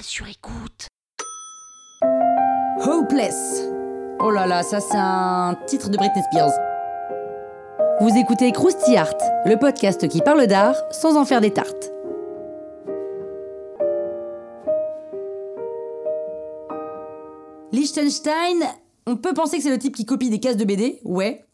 Sur 0.00 0.26
écoute. 0.28 0.88
Hopeless. 2.86 3.62
Oh 4.20 4.30
là 4.30 4.46
là, 4.46 4.62
ça 4.62 4.80
c'est 4.80 4.96
un 4.96 5.56
titre 5.66 5.90
de 5.90 5.96
Britney 5.96 6.22
Spears. 6.30 6.52
Vous 8.00 8.16
écoutez 8.16 8.52
Krusty 8.52 8.96
Art, 8.96 9.16
le 9.44 9.56
podcast 9.56 10.08
qui 10.08 10.20
parle 10.20 10.46
d'art 10.46 10.76
sans 10.92 11.16
en 11.16 11.24
faire 11.24 11.40
des 11.40 11.52
tartes. 11.52 11.92
Liechtenstein, 17.72 18.62
on 19.06 19.16
peut 19.16 19.34
penser 19.34 19.58
que 19.58 19.62
c'est 19.62 19.70
le 19.70 19.78
type 19.78 19.96
qui 19.96 20.04
copie 20.04 20.30
des 20.30 20.40
cases 20.40 20.56
de 20.56 20.64
BD, 20.64 21.00
ouais. 21.04 21.44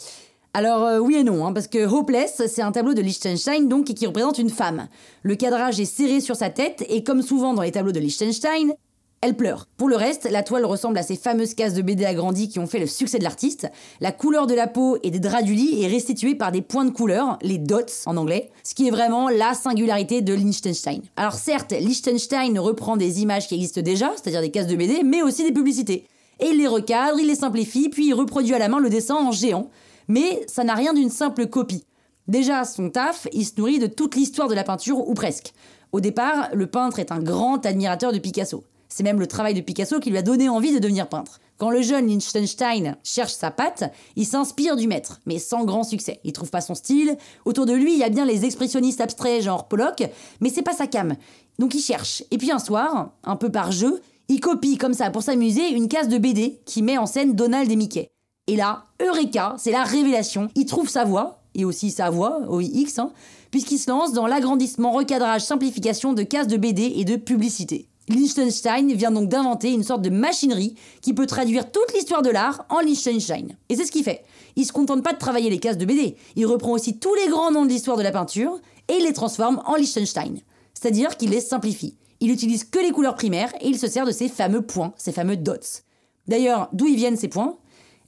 Alors 0.58 0.82
euh, 0.82 0.98
oui 0.98 1.14
et 1.14 1.22
non, 1.22 1.46
hein, 1.46 1.52
parce 1.52 1.68
que 1.68 1.86
Hopeless, 1.86 2.42
c'est 2.48 2.62
un 2.62 2.72
tableau 2.72 2.92
de 2.92 3.00
Liechtenstein 3.00 3.68
donc 3.68 3.84
qui 3.84 4.06
représente 4.08 4.38
une 4.38 4.50
femme. 4.50 4.88
Le 5.22 5.36
cadrage 5.36 5.78
est 5.78 5.84
serré 5.84 6.20
sur 6.20 6.34
sa 6.34 6.50
tête 6.50 6.84
et 6.88 7.04
comme 7.04 7.22
souvent 7.22 7.54
dans 7.54 7.62
les 7.62 7.70
tableaux 7.70 7.92
de 7.92 8.00
Liechtenstein, 8.00 8.72
elle 9.20 9.36
pleure. 9.36 9.68
Pour 9.76 9.88
le 9.88 9.94
reste, 9.94 10.28
la 10.28 10.42
toile 10.42 10.64
ressemble 10.64 10.98
à 10.98 11.04
ces 11.04 11.14
fameuses 11.14 11.54
cases 11.54 11.74
de 11.74 11.82
BD 11.82 12.04
agrandies 12.04 12.48
qui 12.48 12.58
ont 12.58 12.66
fait 12.66 12.80
le 12.80 12.88
succès 12.88 13.20
de 13.20 13.22
l'artiste. 13.22 13.70
La 14.00 14.10
couleur 14.10 14.48
de 14.48 14.54
la 14.54 14.66
peau 14.66 14.98
et 15.04 15.12
des 15.12 15.20
draps 15.20 15.44
du 15.44 15.54
lit 15.54 15.84
est 15.84 15.86
restituée 15.86 16.34
par 16.34 16.50
des 16.50 16.60
points 16.60 16.84
de 16.84 16.90
couleur, 16.90 17.38
les 17.40 17.58
dots 17.58 17.78
en 18.06 18.16
anglais, 18.16 18.50
ce 18.64 18.74
qui 18.74 18.88
est 18.88 18.90
vraiment 18.90 19.28
la 19.28 19.54
singularité 19.54 20.22
de 20.22 20.34
Liechtenstein. 20.34 21.02
Alors 21.14 21.34
certes, 21.34 21.70
Liechtenstein 21.70 22.58
reprend 22.58 22.96
des 22.96 23.22
images 23.22 23.46
qui 23.46 23.54
existent 23.54 23.80
déjà, 23.80 24.10
c'est-à-dire 24.16 24.40
des 24.40 24.50
cases 24.50 24.66
de 24.66 24.74
BD, 24.74 25.04
mais 25.04 25.22
aussi 25.22 25.44
des 25.44 25.52
publicités. 25.52 26.08
Et 26.40 26.46
il 26.46 26.58
les 26.58 26.66
recadre, 26.66 27.20
il 27.20 27.28
les 27.28 27.36
simplifie, 27.36 27.90
puis 27.90 28.08
il 28.08 28.14
reproduit 28.14 28.54
à 28.54 28.58
la 28.58 28.68
main 28.68 28.80
le 28.80 28.90
dessin 28.90 29.14
en 29.14 29.30
géant. 29.30 29.70
Mais 30.08 30.44
ça 30.46 30.64
n'a 30.64 30.74
rien 30.74 30.94
d'une 30.94 31.10
simple 31.10 31.46
copie. 31.46 31.84
Déjà, 32.26 32.64
son 32.64 32.90
taf, 32.90 33.26
il 33.32 33.46
se 33.46 33.52
nourrit 33.56 33.78
de 33.78 33.86
toute 33.86 34.16
l'histoire 34.16 34.48
de 34.48 34.54
la 34.54 34.64
peinture, 34.64 35.08
ou 35.08 35.14
presque. 35.14 35.52
Au 35.92 36.00
départ, 36.00 36.48
le 36.52 36.66
peintre 36.66 36.98
est 36.98 37.12
un 37.12 37.20
grand 37.20 37.64
admirateur 37.64 38.12
de 38.12 38.18
Picasso. 38.18 38.64
C'est 38.88 39.02
même 39.02 39.20
le 39.20 39.26
travail 39.26 39.54
de 39.54 39.60
Picasso 39.60 40.00
qui 40.00 40.10
lui 40.10 40.18
a 40.18 40.22
donné 40.22 40.48
envie 40.48 40.72
de 40.72 40.78
devenir 40.78 41.08
peintre. 41.08 41.40
Quand 41.58 41.70
le 41.70 41.82
jeune 41.82 42.06
Liechtenstein 42.06 42.96
cherche 43.02 43.32
sa 43.32 43.50
patte, 43.50 43.92
il 44.16 44.26
s'inspire 44.26 44.76
du 44.76 44.86
maître, 44.86 45.20
mais 45.26 45.38
sans 45.38 45.64
grand 45.64 45.82
succès. 45.82 46.20
Il 46.24 46.32
trouve 46.32 46.50
pas 46.50 46.60
son 46.60 46.74
style. 46.74 47.16
Autour 47.44 47.66
de 47.66 47.72
lui, 47.72 47.94
il 47.94 47.98
y 47.98 48.04
a 48.04 48.08
bien 48.08 48.24
les 48.24 48.44
expressionnistes 48.44 49.00
abstraits 49.00 49.42
genre 49.42 49.66
Pollock, 49.66 50.04
mais 50.40 50.50
c'est 50.50 50.62
pas 50.62 50.74
sa 50.74 50.86
cam. 50.86 51.14
Donc 51.58 51.74
il 51.74 51.80
cherche. 51.80 52.22
Et 52.30 52.38
puis 52.38 52.52
un 52.52 52.58
soir, 52.58 53.12
un 53.24 53.36
peu 53.36 53.50
par 53.50 53.72
jeu, 53.72 54.00
il 54.28 54.40
copie 54.40 54.78
comme 54.78 54.94
ça 54.94 55.10
pour 55.10 55.22
s'amuser 55.22 55.70
une 55.70 55.88
case 55.88 56.08
de 56.08 56.18
BD 56.18 56.60
qui 56.64 56.82
met 56.82 56.98
en 56.98 57.06
scène 57.06 57.34
Donald 57.34 57.70
et 57.70 57.76
Mickey. 57.76 58.10
Et 58.48 58.56
là, 58.56 58.86
Eureka, 59.00 59.54
c'est 59.58 59.70
la 59.70 59.84
révélation. 59.84 60.48
Il 60.54 60.64
trouve 60.64 60.88
sa 60.88 61.04
voix, 61.04 61.42
et 61.54 61.66
aussi 61.66 61.90
sa 61.90 62.08
voix, 62.08 62.40
OIX, 62.48 62.98
hein, 62.98 63.12
puisqu'il 63.50 63.78
se 63.78 63.90
lance 63.90 64.14
dans 64.14 64.26
l'agrandissement, 64.26 64.90
recadrage, 64.90 65.42
simplification 65.42 66.14
de 66.14 66.22
cases 66.22 66.48
de 66.48 66.56
BD 66.56 66.94
et 66.96 67.04
de 67.04 67.16
publicité. 67.16 67.88
Liechtenstein 68.08 68.90
vient 68.94 69.10
donc 69.10 69.28
d'inventer 69.28 69.70
une 69.70 69.82
sorte 69.82 70.00
de 70.00 70.08
machinerie 70.08 70.76
qui 71.02 71.12
peut 71.12 71.26
traduire 71.26 71.70
toute 71.70 71.92
l'histoire 71.94 72.22
de 72.22 72.30
l'art 72.30 72.64
en 72.70 72.80
Liechtenstein. 72.80 73.54
Et 73.68 73.76
c'est 73.76 73.84
ce 73.84 73.92
qu'il 73.92 74.02
fait. 74.02 74.24
Il 74.56 74.64
se 74.64 74.72
contente 74.72 75.04
pas 75.04 75.12
de 75.12 75.18
travailler 75.18 75.50
les 75.50 75.58
cases 75.58 75.76
de 75.76 75.84
BD, 75.84 76.16
il 76.34 76.46
reprend 76.46 76.72
aussi 76.72 76.98
tous 76.98 77.14
les 77.14 77.28
grands 77.28 77.50
noms 77.50 77.66
de 77.66 77.70
l'histoire 77.70 77.98
de 77.98 78.02
la 78.02 78.12
peinture 78.12 78.58
et 78.88 78.94
il 78.94 79.04
les 79.04 79.12
transforme 79.12 79.60
en 79.66 79.76
Liechtenstein. 79.76 80.38
C'est-à-dire 80.72 81.18
qu'il 81.18 81.30
les 81.30 81.42
simplifie. 81.42 81.98
Il 82.20 82.30
utilise 82.30 82.64
que 82.64 82.78
les 82.78 82.92
couleurs 82.92 83.14
primaires 83.14 83.52
et 83.60 83.68
il 83.68 83.78
se 83.78 83.88
sert 83.88 84.06
de 84.06 84.10
ces 84.10 84.28
fameux 84.28 84.62
points, 84.62 84.94
ces 84.96 85.12
fameux 85.12 85.36
dots. 85.36 85.82
D'ailleurs, 86.26 86.70
d'où 86.72 86.86
ils 86.86 86.96
viennent 86.96 87.16
ces 87.16 87.28
points? 87.28 87.58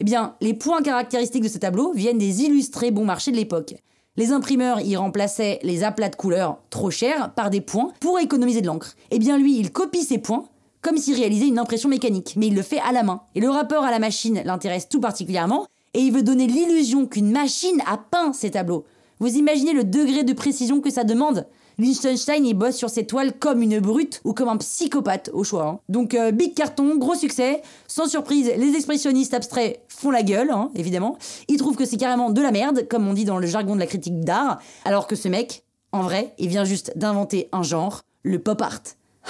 Eh 0.01 0.05
bien, 0.05 0.35
les 0.41 0.55
points 0.55 0.83
caractéristiques 0.83 1.43
de 1.43 1.49
ce 1.49 1.59
tableau 1.59 1.93
viennent 1.93 2.17
des 2.17 2.43
illustrés 2.43 2.91
bon 2.91 3.05
marché 3.05 3.31
de 3.31 3.37
l'époque. 3.37 3.75
Les 4.17 4.33
imprimeurs 4.33 4.81
y 4.81 4.97
remplaçaient 4.97 5.61
les 5.63 5.85
aplats 5.85 6.09
de 6.09 6.17
couleurs 6.17 6.59
trop 6.71 6.91
chers 6.91 7.33
par 7.35 7.51
des 7.51 7.61
points 7.61 7.93
pour 8.01 8.19
économiser 8.19 8.63
de 8.63 8.67
l'encre. 8.67 8.97
Eh 9.11 9.19
bien 9.19 9.37
lui, 9.37 9.59
il 9.59 9.71
copie 9.71 10.03
ces 10.03 10.19
points 10.19 10.45
comme 10.81 10.97
s'il 10.97 11.15
réalisait 11.15 11.49
une 11.49 11.59
impression 11.59 11.91
mécanique, 11.91 12.35
mais 12.39 12.47
il 12.47 12.55
le 12.55 12.63
fait 12.63 12.81
à 12.81 12.93
la 12.93 13.03
main. 13.03 13.21
Et 13.35 13.41
le 13.41 13.51
rapport 13.51 13.85
à 13.85 13.91
la 13.91 13.99
machine 13.99 14.41
l'intéresse 14.47 14.89
tout 14.89 15.01
particulièrement, 15.01 15.67
et 15.93 16.01
il 16.01 16.11
veut 16.11 16.23
donner 16.23 16.47
l'illusion 16.47 17.07
qu'une 17.07 17.31
machine 17.31 17.83
a 17.87 17.99
peint 17.99 18.33
ces 18.33 18.53
tableaux. 18.53 18.87
Vous 19.21 19.37
imaginez 19.37 19.75
le 19.75 19.85
degré 19.85 20.25
de 20.25 20.33
précision 20.33 20.81
que 20.81 20.91
ça 20.91 21.05
demande? 21.05 21.47
Liechtenstein, 21.77 22.45
il 22.47 22.55
bosse 22.55 22.77
sur 22.77 22.89
ses 22.89 23.07
toiles 23.07 23.35
comme 23.39 23.61
une 23.63 23.79
brute 23.79 24.23
ou 24.25 24.33
comme 24.33 24.49
un 24.49 24.57
psychopathe 24.57 25.31
au 25.35 25.45
choix. 25.45 25.67
Hein. 25.67 25.81
Donc 25.91 26.15
euh, 26.15 26.31
big 26.31 26.55
carton, 26.55 26.97
gros 26.97 27.15
succès. 27.15 27.61
Sans 27.87 28.07
surprise, 28.07 28.51
les 28.57 28.75
expressionnistes 28.75 29.35
abstraits 29.35 29.81
font 29.89 30.11
la 30.11 30.23
gueule, 30.23 30.51
hein, 30.51 30.71
évidemment. 30.75 31.19
Ils 31.49 31.59
trouvent 31.59 31.77
que 31.77 31.85
c'est 31.85 31.99
carrément 31.99 32.31
de 32.31 32.41
la 32.41 32.51
merde, 32.51 32.89
comme 32.89 33.07
on 33.09 33.13
dit 33.13 33.27
dans 33.27 33.39
le 33.39 33.47
jargon 33.47 33.75
de 33.75 33.81
la 33.81 33.87
critique 33.87 34.21
d'art, 34.21 34.59
alors 34.87 35.07
que 35.07 35.17
ce 35.17 35.29
mec, 35.29 35.65
en 35.93 36.01
vrai, 36.01 36.35
il 36.39 36.49
vient 36.49 36.65
juste 36.65 36.97
d'inventer 36.97 37.51
un 37.53 37.63
genre, 37.63 38.03
le 38.23 38.39
pop 38.39 38.61
art. 38.63 38.81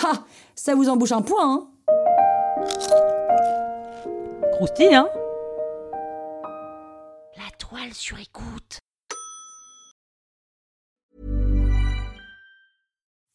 Ha 0.04 0.24
Ça 0.54 0.76
vous 0.76 0.88
embouche 0.88 1.12
un 1.12 1.22
point, 1.22 1.52
hein? 1.52 1.68
Croustille, 4.52 4.94
hein? 4.94 5.08
La 7.36 7.50
toile 7.58 7.92
sur 7.92 8.18
écoute. 8.18 8.78